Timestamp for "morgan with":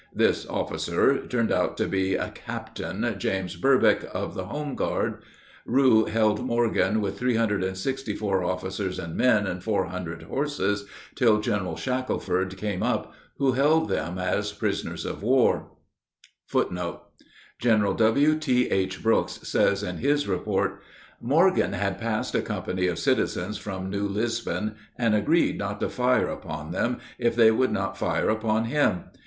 6.43-7.19